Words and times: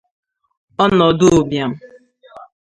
ọnọdụ 0.83 1.25
ụbịam 1.37 1.71